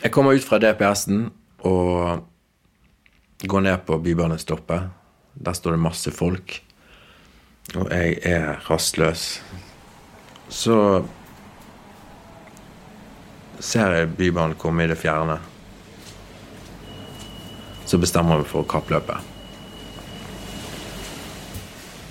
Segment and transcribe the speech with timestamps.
[0.00, 1.26] Jeg kommer ut fra DPS-en
[1.68, 2.22] og
[3.44, 4.86] går ned på Bybanestoppet.
[5.34, 6.54] Der står det masse folk.
[7.76, 9.42] Og jeg er rastløs.
[10.48, 10.78] Så
[13.60, 15.36] ser jeg Bybanen komme i det fjerne.
[17.84, 19.20] Så bestemmer jeg meg for å kappløpe.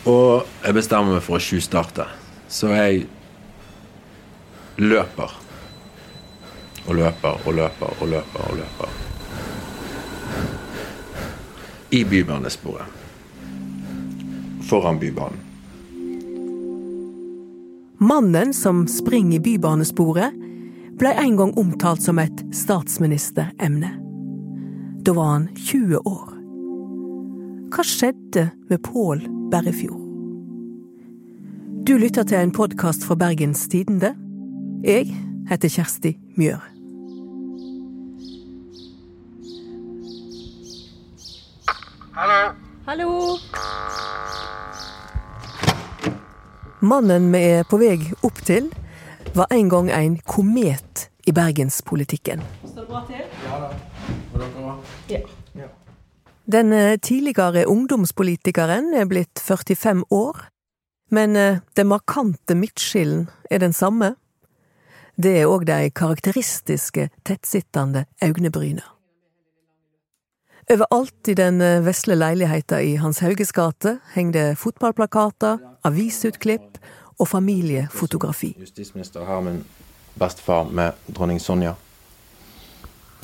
[0.05, 2.05] Og jeg bestemmer meg for å tjuvstarte.
[2.45, 3.07] Så jeg
[4.77, 5.48] løper.
[6.87, 8.97] Og løper og løper og løper og løper.
[11.91, 12.85] I bybanesporet.
[14.69, 15.39] Foran Bybanen.
[17.99, 20.35] Mannen som springer bybanesporet,
[20.99, 23.89] ble en gang omtalt som et statsministeremne.
[25.03, 26.29] Da var han 20 år.
[27.73, 30.05] Hva skjedde med Pål Berrefjord?
[31.87, 34.13] Du lytter til en podkast fra Bergens Tidende.
[34.83, 35.11] Jeg
[35.49, 36.59] heter Kjersti Mjør.
[42.15, 42.37] Hallo.
[42.85, 43.07] Hallo!
[46.79, 48.69] Mannen vi er på vei opp til,
[49.35, 52.45] var en gang en komet i bergenspolitikken.
[52.71, 53.73] Ja da.
[54.31, 54.39] Og
[55.09, 55.25] dere
[55.59, 55.67] Ja.
[56.47, 60.45] Den eh, tidligere ungdomspolitikeren er blitt 45 år,
[61.11, 64.15] men eh, den markante midtskillen er den samme.
[65.19, 68.85] Det er òg de karakteristiske, tettsittende øynebryna.
[70.71, 76.79] Overalt i den eh, vesle leiligheta i Hans Hauges gate henger det fotballplakater, avisutklipp
[77.19, 78.53] og familiefotografi.
[78.61, 79.59] Justisminister har min
[80.15, 81.75] bestefar med dronning Sonja.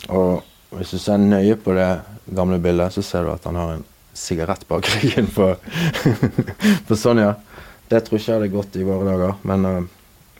[0.09, 0.43] Og
[0.75, 1.89] hvis du ser nøye på det
[2.27, 5.53] gamle bildet, så ser du at han har en sigarett bak ryggen på,
[6.88, 7.38] på Sonja.
[7.88, 9.83] Det tror ikke jeg hadde gått i våre dager, men uh,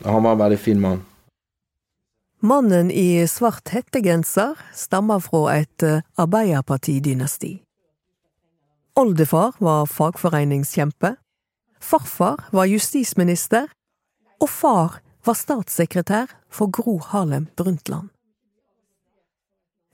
[0.04, 1.06] han var en veldig fin mann.
[2.40, 7.62] Mannen i svart hettegenser stammer fra et eh, arbeiderpartidynasti.
[8.96, 11.14] Oldefar var fagforeningskjempe,
[11.80, 13.70] farfar var justisminister,
[14.40, 18.12] og far var statssekretær for Gro Harlem Brundtland.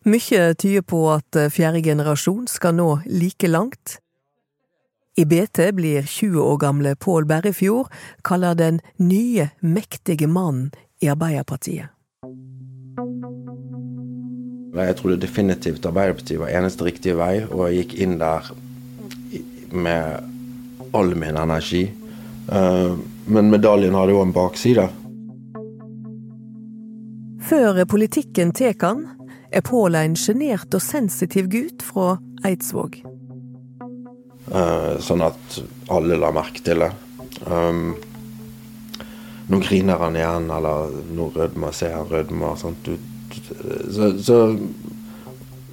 [0.02, 4.00] Mykje tyder på at eh, fjerde generasjon skal nå like langt.
[5.14, 7.92] I BT blir 20 år gamle Pål Berrefjord
[8.26, 11.92] kaller den nye, mektige mannen i Arbeiderpartiet.
[14.72, 18.48] Jeg trodde definitivt Arbeiderpartiet var eneste riktige vei, og jeg gikk inn der
[19.72, 21.84] med all min energi.
[22.52, 22.94] Eh,
[23.26, 24.88] Men medaljen hadde jo en bakside.
[27.46, 29.04] Før politikken tek han,
[29.52, 32.98] er Pål en sjenert og sensitiv gutt fra Eidsvåg.
[34.52, 35.60] Eh, Sånn at
[35.92, 36.90] alle la merke til det.
[39.52, 42.56] Nå griner han igjen, eller nå rødmer, ser han rødmer.
[42.56, 42.88] Sant?
[43.92, 44.38] Så, så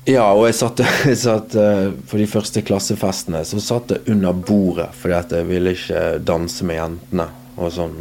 [0.07, 4.31] Ja, og jeg satt, jeg satt For På de første klassefestene så satt jeg under
[4.33, 7.27] bordet fordi at jeg ville ikke danse med jentene
[7.59, 7.95] og sånn.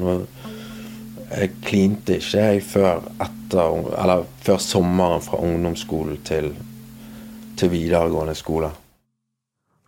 [1.29, 6.53] Jeg klinte ikke jeg før etter Eller før sommeren fra ungdomsskolen til,
[7.59, 8.71] til videregående skole.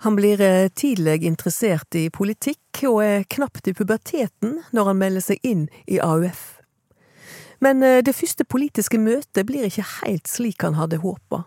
[0.03, 5.25] Han blir eh, tidlig interessert i politikk, og er knapt i puberteten når han melder
[5.27, 6.45] seg inn i AUF.
[7.61, 11.43] Men eh, det første politiske møtet blir ikke helt slik han hadde håpa.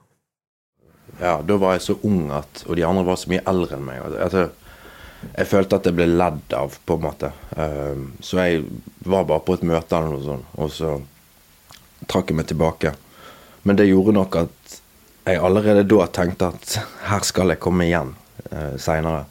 [1.17, 3.89] Ja, da var jeg så ung at Og de andre var så mye eldre enn
[3.89, 4.05] meg.
[4.21, 4.47] Altså,
[5.33, 7.33] jeg, følte at jeg ble ledd av, på en måte.
[7.57, 8.63] Ehm, så jeg
[9.01, 10.95] var bare på et møte eller noe sånt, og så
[12.05, 12.93] trakk jeg meg tilbake.
[13.65, 14.81] Men det gjorde nok at
[15.25, 18.13] jeg allerede da tenkte at her skal jeg komme igjen
[18.51, 19.25] uh, seinere.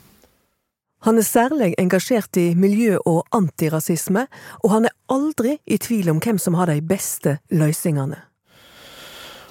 [1.02, 4.26] Han er særlig engasjert i miljø- og antirasisme,
[4.62, 8.20] og han er aldri i tvil om hvem som har de beste løsningene.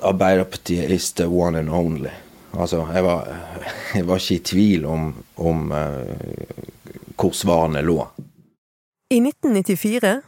[0.02, 2.14] Arbeiderpartiet is the one and only.
[2.58, 3.28] Altså, jeg var,
[3.96, 6.46] jeg var ikke i tvil om, om eh,
[7.20, 8.00] hvor svarene lå.
[9.12, 10.22] I 1994,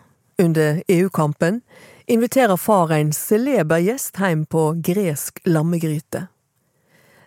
[0.43, 1.61] under EU-kampen,
[2.07, 6.27] inviterer far en celeber gjest hjem på gresk lammegryte.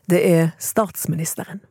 [0.05, 1.65] Det er statsministeren.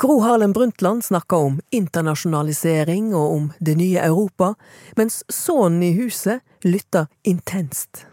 [0.00, 4.54] Gro Harlem Brundtland snakker om internasjonalisering og om det nye Europa,
[4.96, 8.06] mens sønnen i huset lytter intenst.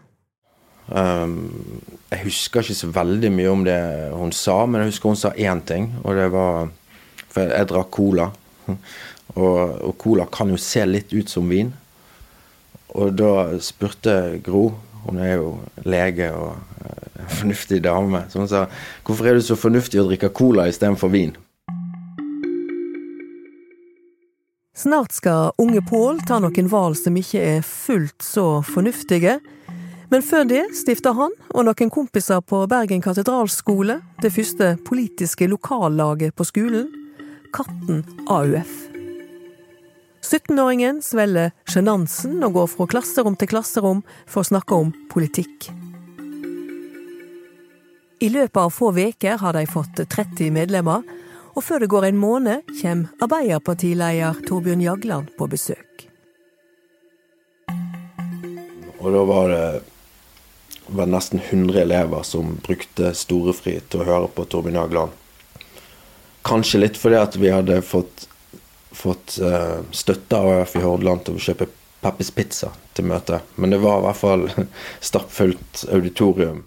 [0.90, 1.80] Um,
[2.10, 3.78] jeg husker ikke så veldig mye om det
[4.10, 6.70] hun sa, men jeg husker hun sa én ting, og det var
[7.30, 8.24] For jeg drakk cola.
[8.66, 11.68] Og, og cola kan jo se litt ut som vin.
[12.98, 14.64] Og da spurte Gro,
[15.04, 15.52] hun er jo
[15.86, 18.64] lege og eh, fornuftig dame, så hun sa
[19.06, 21.36] hvorfor er du så fornuftig å drikke cola istedenfor vin?
[24.76, 29.40] Snart skal unge Pål ta noen valg som ikke er fullt så fornuftige,
[30.10, 36.34] Men før det stifta han og noen kompiser på Bergen katedralskole det første politiske lokallaget
[36.34, 36.88] på skolen,
[37.54, 38.72] Katten AUF.
[40.26, 45.70] 17-åringen svelger sjenansen og går fra klasserom til klasserom for å snakke om politikk.
[48.20, 51.06] I løpet av få uker har de fått 30 medlemmer,
[51.54, 56.06] og før det går en måned, kommer Arbeiderpartileder Torbjørn Jagland på besøk.
[59.00, 59.64] Og da var det,
[60.86, 65.16] var nesten 100 elever som brukte storefri til å høre på Torbjørn Jagland.
[66.46, 68.26] Kanskje litt fordi at vi hadde fått,
[68.92, 71.68] fått uh, støtte av ØF i Hordaland til å kjøpe
[72.00, 73.44] Peppers Pizza til møtet.
[73.56, 74.46] Men det var i hvert fall
[75.10, 76.64] stappfullt auditorium.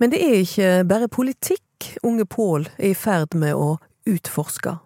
[0.00, 3.76] Men det er ikke bare politikk unge Pål er i ferd med å
[4.08, 4.76] utforske.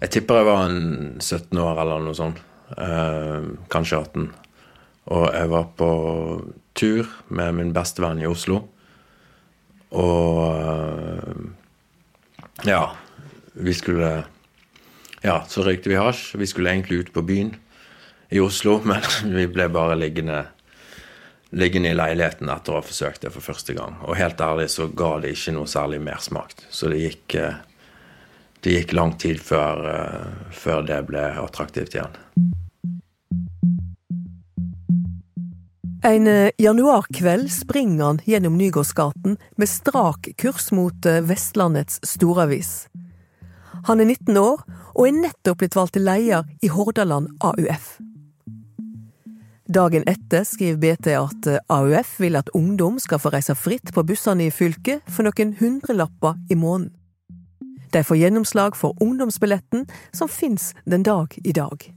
[0.00, 2.40] Jeg tipper jeg var en 17 år eller noe sånt.
[2.76, 4.28] Eh, kanskje 18.
[5.10, 5.90] Og jeg var på
[6.78, 8.62] tur med min bestevenn i Oslo.
[9.90, 11.40] Og eh,
[12.70, 12.84] ja,
[13.52, 14.24] vi skulle
[15.20, 16.38] Ja, så røykte vi hasj.
[16.40, 17.52] Vi skulle egentlig ut på byen
[18.30, 19.04] i Oslo, men
[19.34, 20.44] vi ble bare liggende,
[21.50, 23.98] liggende i leiligheten etter å ha forsøkt det for første gang.
[24.06, 26.54] Og helt ærlig så ga det ikke noe særlig mersmak.
[26.70, 27.58] Så det gikk, eh,
[28.64, 32.18] det gikk lang tid før, eh, før det ble attraktivt igjen.
[36.04, 42.88] En eh, januarkveld springer han gjennom Nygårdsgaten med strak kurs mot Vestlandets storavis.
[43.88, 44.62] Han er 19 år
[44.94, 47.98] og er nettopp blitt valgt til leder i Hordaland AUF.
[49.70, 54.48] Dagen etter skriver BT at AUF vil at ungdom skal få reise fritt på bussene
[54.48, 56.96] i fylket for noen hundrelapper i måneden.
[57.90, 61.92] De får gjennomslag for ungdomsbilletten, som fins den dag i dag.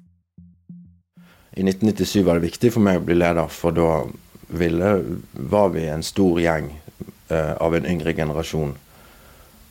[1.54, 3.90] I 1997 var det viktig for meg å bli leder, for da
[4.54, 4.94] ville,
[5.34, 6.72] var vi en stor gjeng
[7.30, 8.74] eh, av en yngre generasjon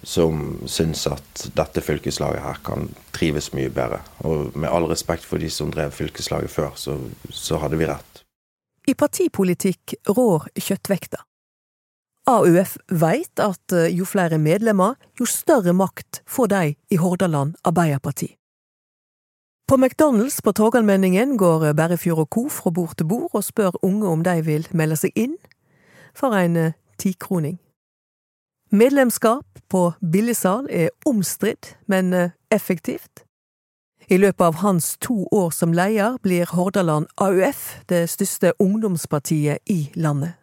[0.03, 4.01] som syns at dette fylkeslaget her kan trives mye bedre.
[4.27, 6.99] Og med all respekt for de som drev fylkeslaget før, så,
[7.31, 8.23] så hadde vi rett.
[8.91, 11.23] I partipolitikk rår kjøttvekta.
[12.27, 18.37] AUF veit at eh, jo flere medlemmer, jo større makt får de i Hordaland Arbeiderparti.
[19.69, 22.49] På McDonald's på Torgallmenningen går Berrefjord og co.
[22.49, 25.37] fra bord til bord og spør unge om de vil melde seg inn
[26.15, 27.59] for en eh, tikroning.
[28.71, 33.25] Medlemskap på billigsal er omstridt, men eh, effektivt.
[34.09, 39.91] I løpet av hans to år som leder blir Hordaland AUF det største ungdomspartiet i
[39.95, 40.42] landet.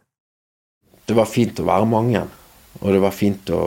[1.10, 2.22] Det var fint å være mange,
[2.80, 3.64] og det var fint å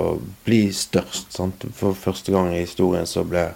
[0.46, 1.32] bli størst.
[1.34, 1.66] Sant?
[1.74, 3.48] For første gang i historien så ble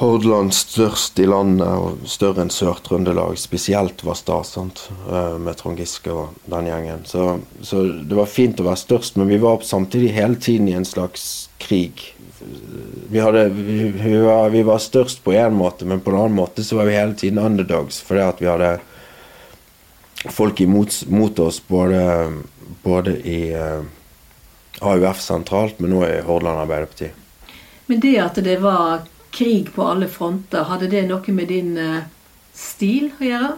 [0.00, 3.34] Hordaland størst i landet, og større enn Sør-Trøndelag.
[3.40, 4.54] Spesielt var stas.
[4.56, 7.02] Eh, med Trond Giske og den gjengen.
[7.08, 7.26] Så,
[7.60, 10.88] så, det var fint å være størst, men vi var samtidig hele tiden i en
[10.88, 12.14] slags krig.
[13.08, 16.40] Vi, hadde, vi, vi, var, vi var, størst på én måte, men på en annen
[16.40, 18.00] måte så var vi hele tiden underdogs.
[18.04, 18.78] Fordi at vi hadde
[20.28, 22.32] folk imot mot oss, både,
[22.82, 23.82] både i uh, eh,
[24.80, 27.10] AUF sentralt, men nå i Hordaland Arbeiderparti.
[27.86, 30.66] Men det at det var krig på alle fronter.
[30.68, 32.06] Hadde det noe med din uh,
[32.54, 33.52] stil å gjøre?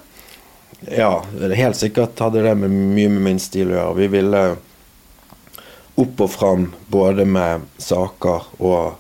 [0.90, 1.12] Ja,
[1.54, 3.98] helt sikkert hadde det med, mye med min stil å gjøre.
[4.00, 4.42] Vi ville
[6.02, 8.98] opp og fram både med saker og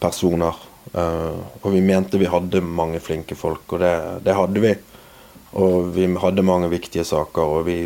[0.00, 0.64] personer.
[0.94, 3.94] Uh, og vi mente vi hadde mange flinke folk, og det,
[4.24, 4.72] det, hadde vi.
[5.56, 7.78] Og vi hadde mange viktige saker, og vi,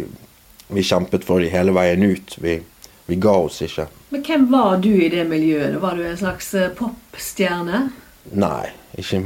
[0.73, 2.37] vi kjempet for dem hele veien ut.
[2.42, 2.59] Vi,
[3.07, 3.87] vi ga oss ikke.
[4.11, 5.78] Men hvem var du i det miljøet?
[5.83, 7.87] Var du en slags eh, popstjerne?
[8.33, 8.73] Nei.
[8.99, 9.23] Ikke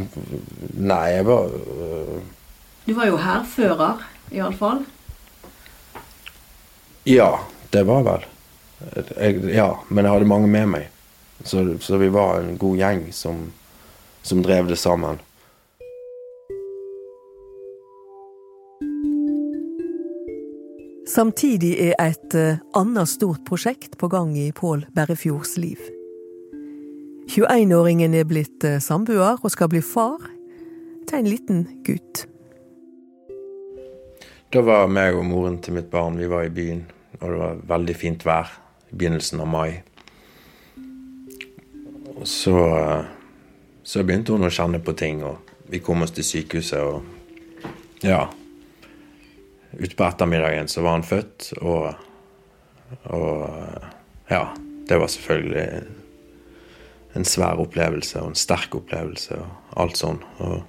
[0.79, 2.19] Nei, jeg var øh...
[2.87, 4.85] Du var jo hærfører, iallfall?
[7.07, 7.33] Ja,
[7.75, 8.27] det var vel.
[9.17, 10.87] Jeg, ja, men jeg hadde mange med meg.
[11.45, 13.49] Så, så vi var en god gjeng som,
[14.23, 15.19] som drev det sammen.
[21.17, 25.81] Samtidig er et uh, annet stort prosjekt på gang i Pål Berrefjords liv.
[27.33, 30.21] 21-åringen er blitt eh, samboer og skal bli far
[31.09, 32.27] til en liten gutt.
[34.53, 36.85] Da var meg og moren til mitt barn vi var i byen,
[37.23, 38.53] og det var veldig fint vær
[38.93, 39.81] i begynnelsen av mai.
[42.13, 43.05] Og så, eh,
[43.83, 48.27] så begynte hun å kjenne på ting, og vi kom oss til sykehuset, og ja
[49.77, 51.93] Utpå ettermiddagen så var han født, og,
[53.13, 53.49] og
[54.31, 54.47] ja,
[54.89, 55.67] det var selvfølgelig
[57.17, 59.47] en svær opplevelse og en sterk opplevelse og
[59.83, 60.21] alt sånn.
[60.45, 60.63] Og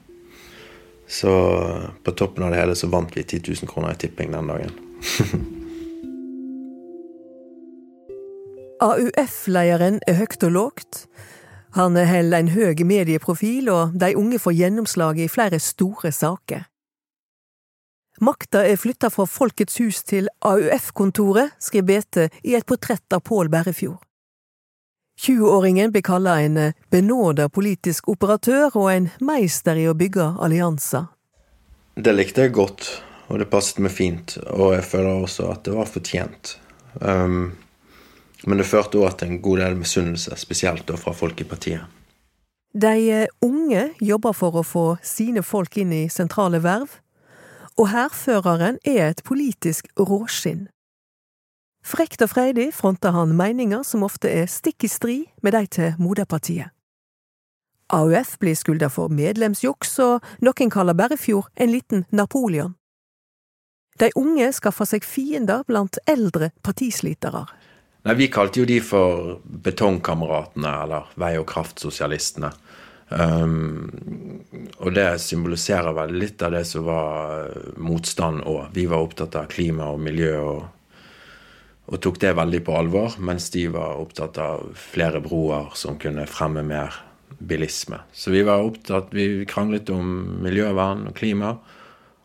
[1.08, 1.34] så
[2.04, 4.76] på toppen av det hele så vant vi 10 000 kroner i tipping den dagen.
[8.78, 11.08] AUF-lederen er høyt og lågt.
[11.78, 16.68] Han holder en høy medieprofil, og de unge får gjennomslag i flere store saker.
[18.20, 23.52] Makta er flytta fra Folkets hus til AUF-kontoret, skrev Bete i et portrett av Pål
[23.54, 24.00] Berrefjord.
[25.22, 26.58] 20-åringen blir kalla en
[26.94, 31.08] benåda politisk operatør og en meister i å bygge allianser.
[31.98, 32.90] Det likte jeg godt,
[33.30, 34.38] og det passet meg fint.
[34.54, 36.58] Og jeg føler også at det var fortjent.
[37.02, 37.56] Um,
[38.46, 41.86] men det førte òg til en god del misunnelse, spesielt fra folk i partiet.
[42.78, 47.00] De unge jobber for å få sine folk inn i sentrale verv,
[47.78, 50.68] og hærføreren er et politisk råskinn.
[51.86, 55.94] Frekt og freidig fronter han meninger som ofte er stikk i strid med de til
[56.00, 56.74] moderpartiet.
[57.90, 62.74] AUF blir skylda for medlemsjuks, og noen kaller Berrefjord en liten Napoleon.
[63.98, 67.46] De unge skaffer seg fiender blant eldre partislitere.
[68.04, 72.52] Nei, Vi kalte jo de for betongkameratene, eller Vei- og kraftsosialistene.
[73.10, 74.42] Um,
[74.84, 78.74] og det symboliserer vel litt av det som var motstand òg.
[78.76, 80.66] Vi var opptatt av klima og miljø og
[81.88, 86.26] og tok det veldig på alvor, mens de var opptatt av flere broer som kunne
[86.28, 86.98] fremme mer
[87.40, 88.02] bilisme.
[88.12, 90.10] Så vi var opptatt, vi kranglet om
[90.44, 91.54] miljøvern og klima,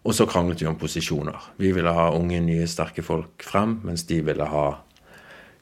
[0.02, 1.52] og så kranglet vi om posisjoner.
[1.62, 4.66] Vi ville ha unge, nye, sterke folk frem, mens de ville ha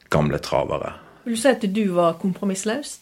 [0.09, 0.95] gamle travere.
[1.27, 2.97] Vil du si at du var kompromissløs?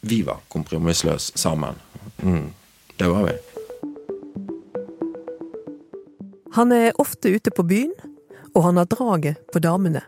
[0.00, 1.76] Vi var kompromissløse sammen.
[2.22, 2.52] Mm,
[2.96, 3.36] det var vi.
[6.56, 7.92] Han er ofte ute på byen
[8.54, 10.02] og han har draget på damene.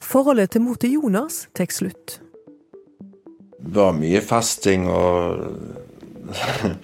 [0.00, 2.20] Forholdet til mor til Jonas tar slutt.
[3.58, 5.44] Det var mye festing og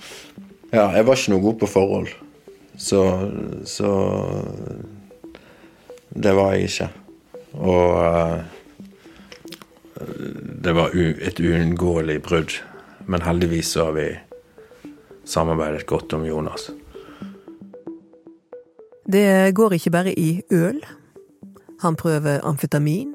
[0.75, 2.09] Ja, jeg var ikke noe god på forhold.
[2.77, 3.01] Så,
[3.65, 3.91] så
[6.11, 6.89] Det var jeg ikke.
[7.55, 8.64] Og uh,
[10.65, 12.57] det var et uunngåelig brudd.
[13.07, 14.07] Men heldigvis så har vi
[15.25, 16.71] samarbeidet godt om Jonas.
[19.13, 20.81] Det går ikke bare i øl.
[21.81, 23.15] Han prøver amfetamin,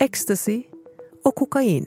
[0.00, 0.58] ecstasy
[1.24, 1.86] og kokain.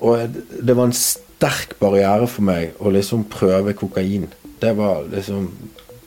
[0.00, 0.28] Og
[0.66, 4.28] det var en sterk barriere for meg å liksom prøve kokain.
[4.60, 5.50] Det var liksom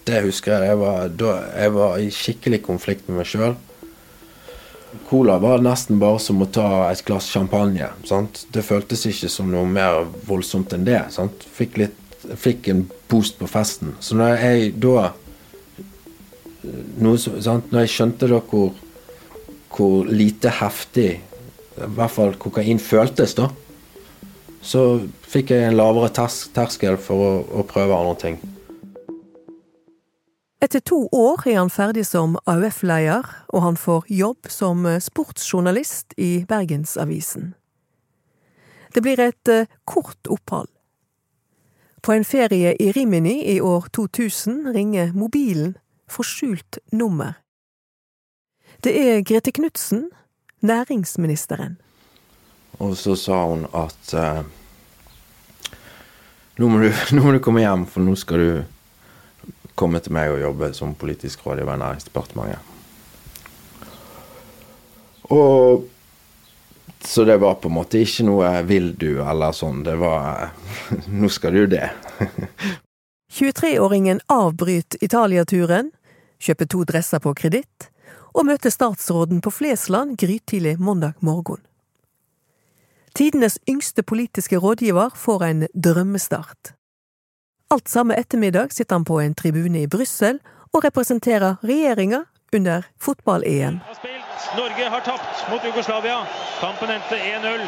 [0.04, 0.68] Det husker jeg.
[0.68, 3.54] Jeg var, da, jeg var i skikkelig konflikt med meg sjøl.
[5.10, 7.90] Cola var nesten bare som å ta et glass champagne.
[8.08, 8.46] Sant?
[8.54, 11.02] Det føltes ikke som noe mer voldsomt enn det.
[11.14, 11.46] Sant?
[11.58, 11.98] Fikk, litt,
[12.40, 13.96] fikk en boost på festen.
[14.04, 15.12] Så når jeg da
[17.04, 17.72] noe, sant?
[17.72, 18.72] Når jeg skjønte da hvor,
[19.74, 23.50] hvor lite heftig i hvert fall kokain føltes, da,
[24.64, 24.84] så
[25.28, 28.38] fikk jeg en lavere terskel for å, å prøve andre ting.
[30.64, 36.46] Etter to år er han ferdig som AUF-leder, og han får jobb som sportsjournalist i
[36.48, 37.52] Bergensavisen.
[38.96, 40.70] Det blir et uh, kort opphold.
[42.02, 45.76] På en ferie i Rimini i år 2000 ringer mobilen
[46.08, 47.34] for skjult nummer.
[48.84, 50.10] Det er Grete Knutsen,
[50.62, 51.78] næringsministeren.
[52.80, 54.44] Og så sa hun at uh,
[56.58, 58.73] nå, må du, nå, må du, komme hjem, for nå skal du
[59.76, 62.60] komme til meg og jobbe som politisk rådgiver i Næringsdepartementet.
[65.34, 65.90] Og
[67.04, 69.84] Så det var på en måte ikke noe 'vil du' eller sånn.
[69.84, 70.54] Det var
[71.08, 71.92] 'nå skal du det'.
[73.34, 75.92] 23-åringen avbryter Italiaturen,
[76.40, 77.90] kjøper to dresser på kreditt,
[78.34, 81.60] og møter statsråden på Flesland grytidlig mandag morgen.
[83.14, 86.74] Tidenes yngste politiske rådgiver får en drømmestart.
[87.74, 90.38] Alt samme ettermiddag sitter han på en tribune i Brussel
[90.74, 92.20] og representerer regjeringa
[92.54, 93.80] under fotball-EM.
[94.58, 96.20] Norge har tapt mot Jugoslavia.
[96.60, 97.66] Kampen endte 1-0.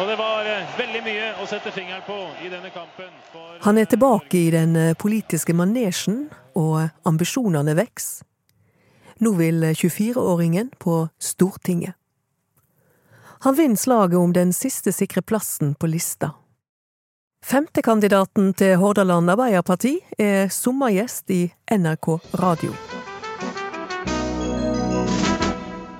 [0.00, 3.14] Og det var eh, veldig mye å sette fingeren på i denne kampen.
[3.30, 3.54] For...
[3.62, 6.24] Han er tilbake i den eh, politiske manesjen,
[6.58, 8.26] og ambisjonene vokser.
[9.22, 11.94] Nå vil 24-åringen eh, på Stortinget.
[13.46, 16.34] Han vinner slaget om den siste sikre plassen på lista.
[17.44, 21.42] Femtekandidaten til Hordaland Arbeiderparti er sommergjest i
[21.76, 22.08] NRK
[22.40, 23.03] Radio.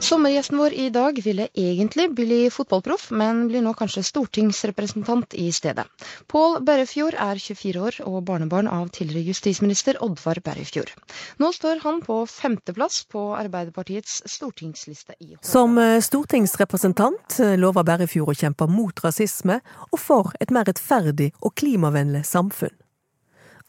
[0.04, 5.86] Sommergjesten vår i dag ville egentlig bli fotballproff, men blir nå kanskje stortingsrepresentant i stedet.
[6.28, 10.92] Pål Berrefjord er 24 år og barnebarn av tidligere justisminister Oddvar Berrefjord.
[11.40, 15.48] Nå står han på femteplass på Arbeiderpartiets stortingsliste i Hordaland.
[15.54, 21.30] Som eh, stortingsrepresentant eh, lover Berrefjord å kjempe mot rasisme og for et mer rettferdig
[21.40, 22.76] og klimavennlig samfunn.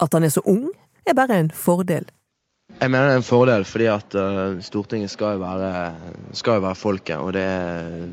[0.04, 0.68] At han er så ung,
[1.08, 2.12] er bare en fordel.
[2.76, 5.96] Jeg mener det er en fordel, fordi at uh, Stortinget skal jo, være,
[6.36, 7.18] skal jo være folket.
[7.18, 8.10] Og det er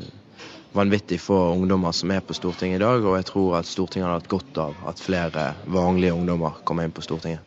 [0.73, 3.03] vanvittig få ungdommer som er på Stortinget i dag.
[3.03, 6.95] Og jeg tror at Stortinget hadde hatt godt av at flere vanlige ungdommer kommer inn
[6.95, 7.43] på Stortinget.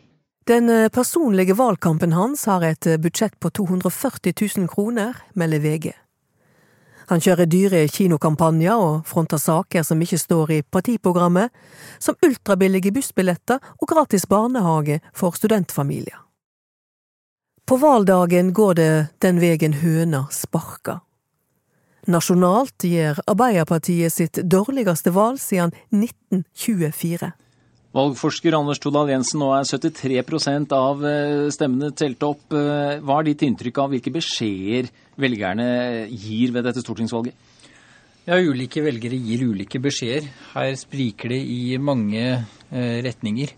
[0.47, 5.89] Den eh, personlige valgkampen hans har et eh, budsjett på 240 000 kroner, melder VG.
[7.09, 11.51] Han kjører dyre kinokampanjer og fronter saker som ikke står i partiprogrammet,
[11.99, 16.26] som ultrabillige bussbilletter og gratis barnehage for studentfamilier.
[17.67, 21.01] På valgdagen går det den vegen høna sparker.
[22.07, 27.33] Nasjonalt gjør Arbeiderpartiet sitt dårligste valg siden 1924.
[27.97, 32.45] Valgforsker Anders Todal Jensen, nå er 73% av eh, stemmene telt opp.
[32.55, 34.87] Eh, hva er ditt inntrykk av hvilke beskjeder
[35.19, 35.67] velgerne
[36.07, 37.35] gir ved dette stortingsvalget?
[38.27, 40.31] Ja, Ulike velgere gir ulike beskjeder.
[40.53, 43.51] Her spriker det i mange eh, retninger.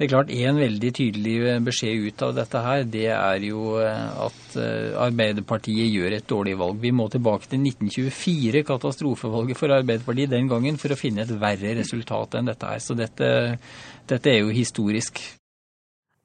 [0.00, 3.74] Det er klart En veldig tydelig eh, beskjed ut av dette her, det er jo
[3.84, 6.78] eh, at eh, Arbeiderpartiet gjør et dårlig valg.
[6.80, 11.74] Vi må tilbake til 1924, katastrofevalget for Arbeiderpartiet den gangen, for å finne et verre
[11.76, 12.80] resultat enn dette her.
[12.80, 13.28] Så dette,
[14.08, 15.20] dette er jo historisk.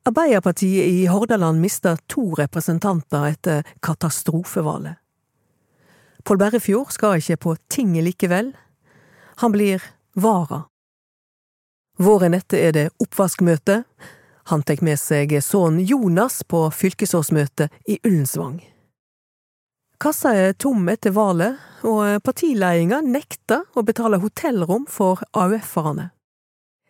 [0.08, 5.02] Arbeiderpartiet i Hordaland mister to representanter etter katastrofevalget.
[6.24, 8.56] Pål Berrefjord skal ikke på tinget likevel.
[9.44, 9.84] Han blir
[10.16, 10.64] vara.
[11.98, 13.84] Våren etter er det oppvaskmøte.
[14.52, 18.60] Han tar med seg sønnen Jonas på fylkesårsmøte i Ullensvang.
[20.00, 21.56] Kassa er tom etter valget,
[21.88, 26.10] og partiledelsen nekter å betale hotellrom for AUF-erne.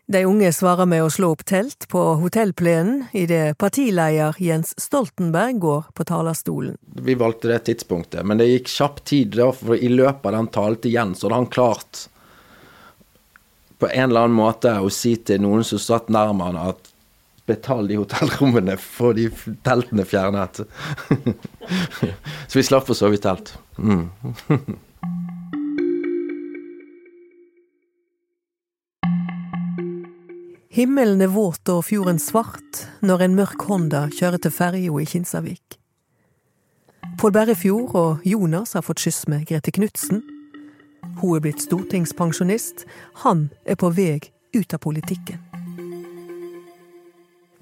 [0.08, 5.88] De unge svarer med å slå opp telt på hotellplenen idet partileder Jens Stoltenberg går
[5.98, 6.76] på talerstolen.
[7.02, 9.38] Vi valgte det tidspunktet, men det gikk kjapp tid.
[9.58, 12.06] for I løpet av den taletiden så hadde han klart
[13.86, 16.88] på en eller annen måte å si til noen som satt nærmere han, at
[17.46, 19.30] betal de hotellrommene, få de
[19.62, 20.64] teltene fjernet.
[22.50, 23.54] Så vi slapp å sove i telt.
[23.78, 24.10] Mm.
[30.76, 35.78] Himmelen er våt og fjorden svart når en mørk Honda kjører til ferja i Kinsarvik.
[37.22, 40.26] Pål Berrefjord og Jonas har fått skyss med Grete Knutsen.
[41.22, 42.86] Hun er blitt stortingspensjonist,
[43.24, 44.20] han er på vei
[44.56, 45.40] ut av politikken.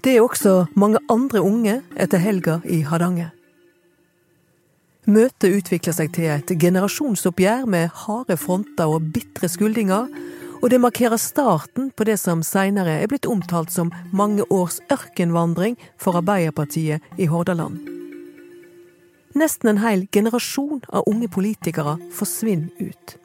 [0.04, 3.32] Det er også mange andre unge etter helga i Hardanger.
[5.04, 10.08] Møtet utvikler seg til et generasjonsoppgjør med harde fronter og bitre skuldinger,
[10.63, 15.76] og det markerer starten på det som seinere er blitt omtalt som mange års ørkenvandring
[16.00, 17.82] for Arbeiderpartiet i Hordaland.
[19.36, 23.18] Nesten en hel generasjon av unge politikere forsvinner ut.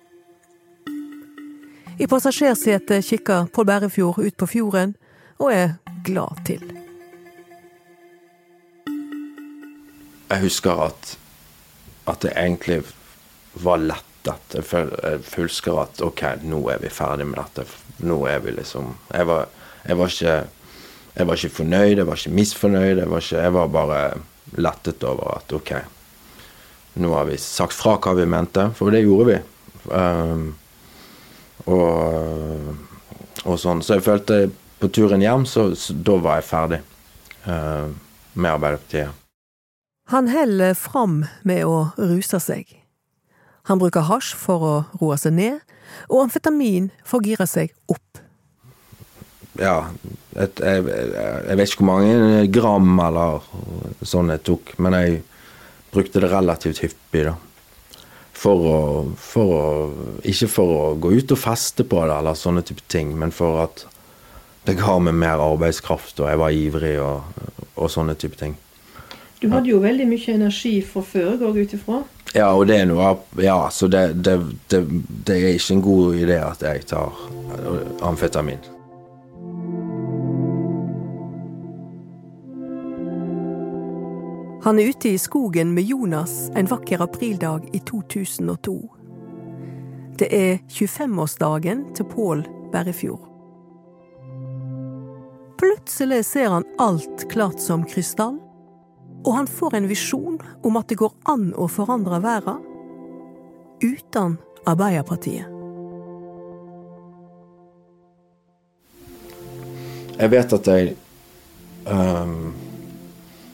[1.98, 4.92] I passasjersetet kikker Pål Bærefjord ut på fjorden
[5.42, 5.72] og er
[6.06, 6.60] glad til.
[10.28, 11.16] Jeg husker at,
[12.06, 12.84] at det egentlig
[13.58, 14.54] var lettet.
[14.54, 17.66] Jeg husker at OK, nå er vi ferdig med dette.
[18.06, 19.48] Nå er vi liksom Jeg var,
[19.82, 20.36] jeg var, ikke,
[21.16, 23.02] jeg var ikke fornøyd, jeg var ikke misfornøyd.
[23.02, 24.00] Jeg var, ikke, jeg var bare
[24.54, 25.74] lettet over at OK,
[26.94, 29.42] nå har vi sagt fra hva vi mente, for det gjorde vi.
[29.90, 30.54] Um,
[31.68, 32.74] og,
[33.44, 33.82] og sånn.
[33.84, 34.40] Så jeg følte
[34.78, 36.82] på turen hjem, så, så da var jeg ferdig
[37.46, 37.88] uh,
[38.34, 39.24] med Arbeiderpartiet.
[40.08, 42.70] Han heller fram med å ruse seg.
[43.68, 45.58] Han bruker hasj for å roe seg ned,
[46.08, 48.22] og amfetamin for å gire seg opp.
[49.58, 49.90] Ja,
[50.38, 53.44] et, jeg, jeg, vet ikke hvor mange gram eller
[54.06, 55.20] sånn jeg tok, men jeg
[55.92, 57.34] brukte det relativt hyppig, da
[58.38, 58.80] for å,
[59.18, 59.64] for å,
[60.28, 63.64] Ikke for å gå ut og feste på det, eller sånne type ting, men for
[63.64, 63.86] at
[64.68, 67.42] det ga meg mer arbeidskraft, og jeg var ivrig og,
[67.74, 68.56] og sånne type ting.
[69.38, 72.00] Du hadde jo veldig mye energi fra før, går jeg ut ifra?
[72.34, 74.34] Ja, og det er noe Ja, så det, det,
[74.68, 74.82] det,
[75.24, 77.22] det er ikke en god idé at jeg tar
[78.04, 78.60] amfetamin.
[84.62, 88.74] Han er ute i skogen med Jonas en vakker aprildag i 2002.
[90.18, 92.42] Det er 25-årsdagen til Pål
[92.72, 93.22] Berrefjord.
[95.58, 98.40] Plutselig ser han alt klart som krystall,
[99.26, 102.58] og han får en visjon om at det går an å forandre verden
[103.82, 105.54] uten Arbeiderpartiet.
[110.18, 110.96] Jeg vet at jeg
[111.86, 112.40] um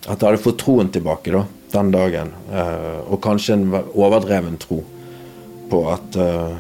[0.05, 2.35] at jeg hadde fått troen tilbake da, den dagen.
[2.53, 4.83] Eh, og kanskje en overdreven tro
[5.71, 6.57] på at, eh,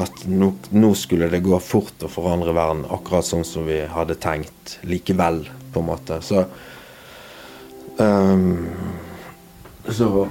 [0.00, 4.16] at nå, nå, skulle det gå fort å forandre verden, akkurat sånn som vi hadde
[4.20, 6.20] tenkt likevel, på en måte.
[6.24, 6.46] Så
[8.00, 8.70] Um,
[9.90, 10.28] så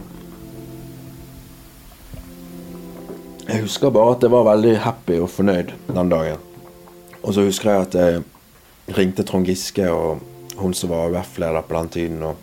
[3.49, 6.41] Jeg husker bare at jeg var veldig happy og fornøyd den dagen.
[7.21, 10.21] Og så husker jeg at jeg ringte Trond Giske og
[10.59, 12.35] hun som var UF-leder på den tiden, og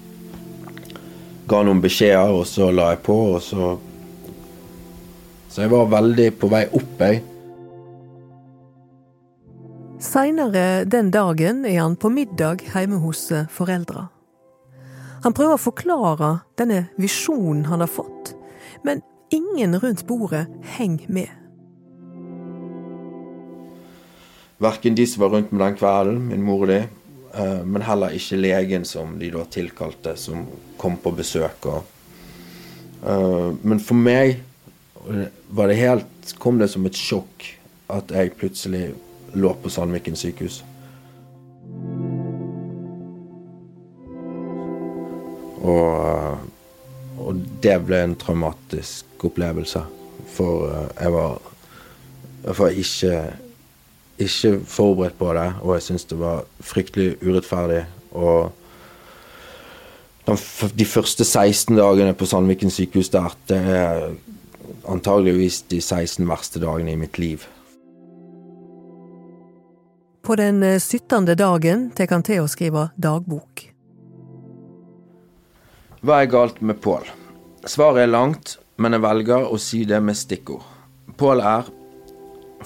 [1.48, 3.76] ga noen beskjeder, og så la jeg på, og så
[5.56, 7.22] Så jeg var veldig på vei opp, jeg.
[10.04, 14.10] Seinere den dagen er han på middag hjemme hos foreldra.
[15.24, 18.34] Han prøver å forklare denne visjonen han har fått,
[18.84, 19.00] men
[19.32, 20.44] ingen rundt bordet
[20.76, 21.32] henger med.
[24.62, 26.95] Verken de som var rundt med den kvelden, min mor og de, eh,
[27.36, 30.46] men heller ikke legen som de da tilkalte, som
[30.80, 31.66] kom på besøk.
[31.68, 31.82] Og,
[33.04, 34.38] uh, men for meg
[35.48, 37.44] var det helt, kom det som et sjokk
[37.92, 38.88] at jeg plutselig
[39.36, 40.62] lå på Sandviken sykehus.
[45.66, 46.38] Og, eh,
[47.20, 49.82] og, det ble en traumatisk opplevelse.
[50.36, 51.38] For jeg var,
[52.44, 53.14] jeg var ikke
[54.18, 57.82] ikke forberedt på det, og jeg syns det var fryktelig urettferdig.
[58.16, 58.52] Og
[60.76, 64.08] de første 16 dagene på Sandviken sykehus der, det er
[64.88, 67.44] antageligvis de 16 verste dagene i mitt liv.
[70.26, 71.28] På den 17.
[71.28, 73.68] Eh, dagen tar han til å skrive dagbok.
[76.02, 77.06] Hva er galt med Pål?
[77.66, 80.66] Svaret er langt, men jeg velger å si det med stikkord.
[81.16, 81.70] Pål er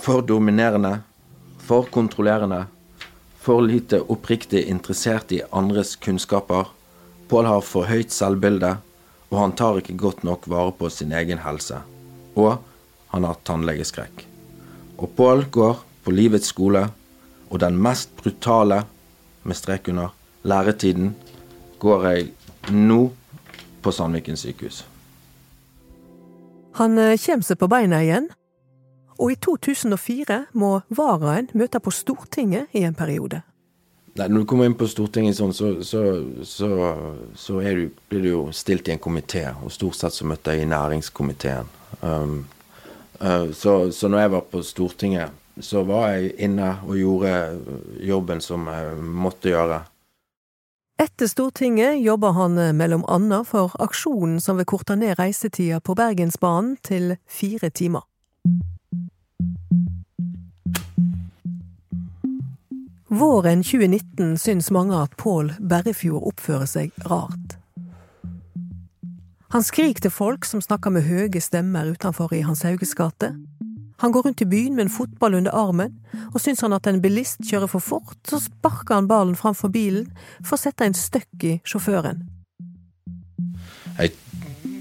[0.00, 1.02] for dominerende,
[1.70, 2.64] for kontrollerende,
[3.38, 6.66] for lite oppriktig interessert i andres kunnskaper.
[7.28, 8.72] Pål har for høyt selvbilde,
[9.30, 11.78] og han tar ikke godt nok vare på sin egen helse.
[12.34, 12.56] Og
[13.12, 14.24] han har tannlegeskrekk.
[14.98, 16.88] Og Pål går på livets skole,
[17.50, 18.80] og den mest brutale,
[19.46, 20.10] med strek under,
[20.42, 21.14] læretiden
[21.78, 22.26] går jeg
[22.74, 22.98] nå
[23.78, 24.82] på Sandviken sykehus.
[26.82, 28.26] Han eh, kommer seg på beina igjen,
[29.20, 33.42] og i 2004 må varaen møte på Stortinget i en periode.
[34.16, 36.00] Nei, når du kommer inn på Stortinget sånn, så, så,
[36.42, 36.70] så,
[37.38, 40.64] så du, blir du jo stilt i en komité, og stort sett så møtte jeg
[40.64, 41.68] i næringskomiteen.
[42.00, 42.40] Um,
[43.20, 47.32] uh, så, så når jeg var på Stortinget, så var jeg inne og gjorde
[48.02, 49.82] jobben som jeg måtte gjøre.
[51.00, 56.76] Etter Stortinget jobber han mellom annet for aksjonen som vil korte ned reisetida på Bergensbanen
[56.84, 58.04] til fire timer.
[63.10, 67.56] Våren 2019 syns mange at Pål Berrefjord oppfører seg rart.
[69.50, 73.32] Han skriker til folk som snakker med høye stemmer utenfor i Hans Hauges gate.
[73.98, 75.98] Han går rundt i byen med en fotball under armen,
[76.30, 80.06] og syns han at en bilist kjører for fort, så sparker han ballen framfor bilen
[80.38, 82.22] for å sette en støkk i sjåføren.
[83.98, 84.14] Jeg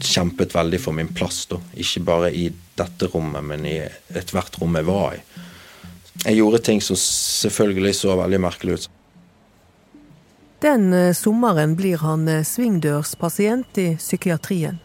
[0.05, 1.57] kjempet veldig for min plass, da.
[1.73, 2.45] Ikke bare i
[2.77, 3.79] dette rommet, men i
[4.21, 5.25] ethvert rom jeg var i.
[6.25, 8.89] Jeg gjorde ting som selvfølgelig så veldig merkelig ut.
[10.59, 14.81] Den eh, sommeren blir han eh, svingdørspasient i psykiatrien.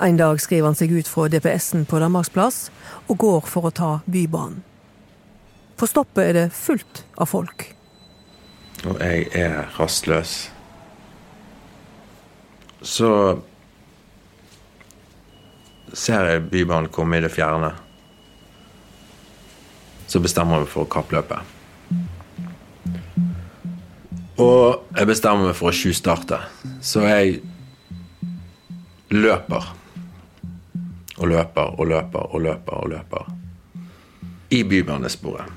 [0.00, 2.68] En dag skriver han seg ut fra DPS-en på Danmarksplass
[3.08, 4.62] og går for å ta Bybanen.
[5.76, 7.66] På stoppet er det fullt av folk.
[8.86, 10.36] Og jeg er rastløs.
[12.80, 13.10] Så
[15.96, 17.74] ser jeg Bybanen komme i det fjerne
[20.06, 21.40] så bestemmer jeg meg for å kappløpe.
[24.42, 26.38] Og jeg bestemmer meg for å tjuvstarte.
[26.84, 27.40] Så jeg
[29.14, 29.70] løper.
[31.16, 33.30] Og løper og løper og løper og løper.
[34.52, 35.48] I bybanesporet.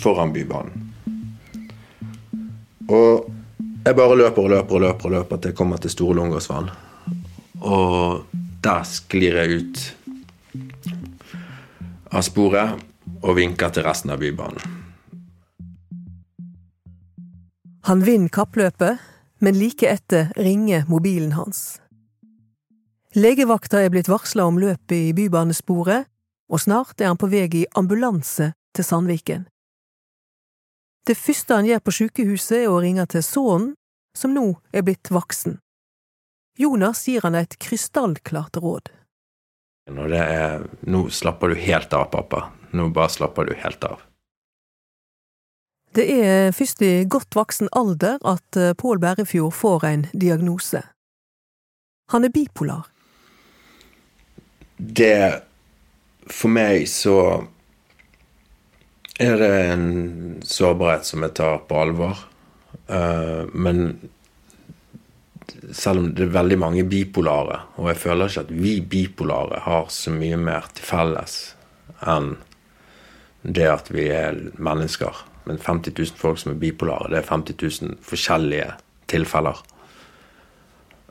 [0.00, 0.86] Foran Bybanen.
[2.90, 3.26] Og
[3.84, 6.70] jeg bare løper og løper og løper og løper til jeg kommer til Store Lungåsvann.
[7.60, 8.24] Og
[8.64, 9.82] der sklir jeg ut
[12.10, 12.80] av sporet
[13.22, 14.78] og vinker til resten av Bybanen.
[17.88, 18.98] Han vinner kappløpet,
[19.40, 21.80] men like etter ringer mobilen hans.
[23.16, 26.06] Legevakta er blitt varsla om løpet i bybanesporet,
[26.50, 29.48] og snart er han på vei i ambulanse til Sandviken.
[31.06, 33.74] Det første han gjør på sykehuset, er å ringe til sønnen,
[34.14, 35.58] som nå er blitt voksen.
[36.58, 38.90] Jonas gir han et krystallklart råd.
[39.88, 42.48] Når det er Nå slapper du helt av, pappa.
[42.76, 44.02] Nå bare slapper du helt av.
[45.94, 50.84] Det er først i godt voksen alder at eh, Pål Bærefjord får en diagnose.
[52.14, 52.86] Han er bipolar.
[54.78, 55.42] Det
[56.30, 57.16] For meg så
[59.20, 59.88] er det en
[60.46, 62.22] sårbarhet som jeg tar på alvor.
[62.86, 63.98] Uh, men
[65.76, 69.90] selv om det er veldig mange bipolare, og jeg føler ikke at vi bipolare har
[69.92, 71.40] så mye mer til felles
[72.08, 72.34] enn
[73.42, 75.16] det at vi er mennesker.
[75.48, 78.72] Men 50 000 folk som er bipolare, det er 50 000 forskjellige
[79.10, 79.60] tilfeller.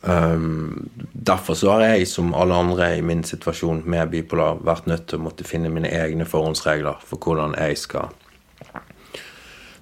[0.01, 5.09] Um, derfor så har jeg, som alle andre i min situasjon med bipolar, vært nødt
[5.11, 8.13] til å måtte finne mine egne forhåndsregler for hvordan jeg skal,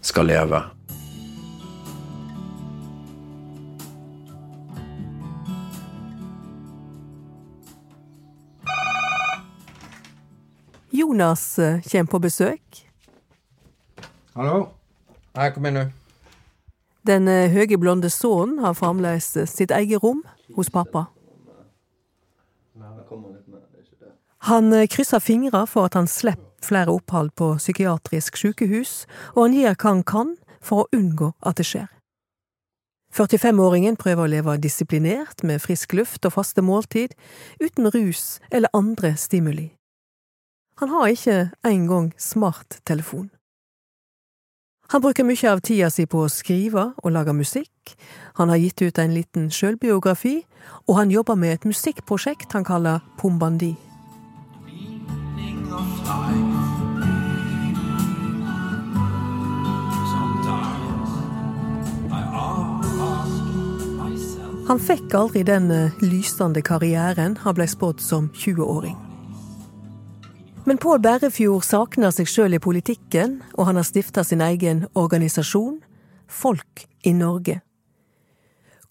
[0.01, 0.63] skal leve.
[11.07, 12.87] Jonas eh, kommer på besøk.
[14.35, 14.67] Hallo?
[15.37, 15.85] Hei, kom inn, du.
[17.07, 20.25] Den eh, høye, blonde sønnen har fremdeles eh, sitt eget rom
[20.57, 21.05] hos pappa.
[24.49, 29.77] Han krysser fingre for at han slipper flere opphold på psykiatrisk sykehus, og han gjør
[29.77, 31.87] hva han kan for å unngå at det skjer.
[33.15, 37.15] 45-åringen prøver å leve disiplinert med frisk luft og faste måltid,
[37.63, 39.76] uten rus eller andre stimuli.
[40.79, 43.31] Han har ikke engang smarttelefon.
[44.93, 47.95] Han bruker mye av tida si på å skrive og lage musikk,
[48.37, 50.45] han har gitt ut en liten sjølbiografi,
[50.85, 53.73] og han jobber med et musikkprosjekt han kaller Pombandi.
[64.67, 65.71] Han fikk aldri den
[66.05, 69.06] lysende karrieren han ble spådd som 20-åring.
[70.67, 75.77] Men Pål Berrefjord savner seg sjøl i politikken, og han har stifta sin egen organisasjon,
[76.27, 77.61] Folk i Norge.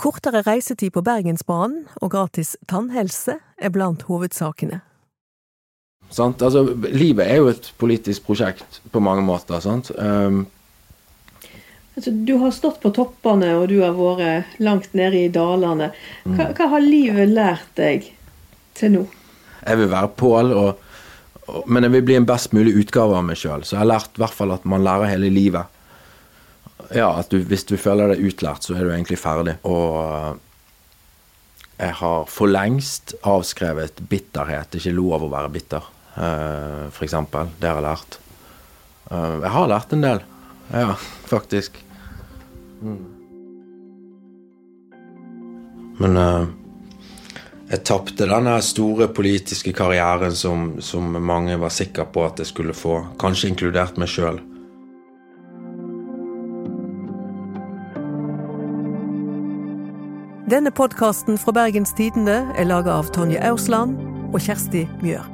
[0.01, 4.79] Kortere reisetid på Bergensbanen og gratis tannhelse er blant hovedsakene.
[6.09, 6.41] Sant?
[6.41, 6.63] Altså,
[6.97, 9.61] livet er jo et politisk prosjekt på mange måter.
[9.61, 9.93] sant?
[10.01, 10.47] Um...
[11.93, 15.93] Altså, du har stått på toppene, og du har vært langt nede i dalene.
[16.25, 18.09] Hva, hva har livet lært deg
[18.81, 19.07] til nå?
[19.61, 20.86] Jeg vil være Pål, og
[21.67, 23.65] men jeg vil bli en best mulig utgave av meg sjøl.
[23.65, 25.73] Så jeg har lært i hvert fall at man lærer hele livet.
[26.95, 29.57] Ja, at du, hvis du føler deg utlært, så er du egentlig ferdig.
[29.67, 30.29] Og eh,
[31.87, 34.71] jeg har for lengst avskrevet bitterhet.
[34.71, 36.95] Det er ikke lov å være bitter, f.eks.
[36.97, 37.51] for eksempel.
[37.61, 38.21] Det har jeg lært.
[39.11, 40.25] Eh, jeg har lært en del.
[40.73, 40.95] Ja,
[41.31, 41.83] faktisk.
[42.83, 43.03] Mm.
[45.97, 46.19] Men
[47.67, 52.77] jeg tapte denne store politiske karrieren som, som, mange var sikre på at jeg skulle
[52.77, 54.39] få, kanskje inkludert meg sjøl.
[60.47, 63.99] Denne podkasten fra Bergens Tidende er laga av Tonje Aursland
[64.31, 65.27] og Kjersti Mjør.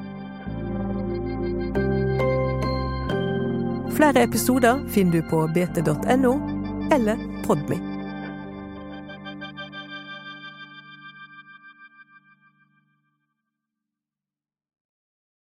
[3.93, 6.39] Flere episoder finner du på bt.no
[6.97, 7.92] eller Podme.